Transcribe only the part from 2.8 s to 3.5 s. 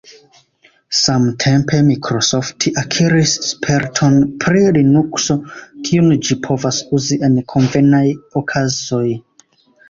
akiris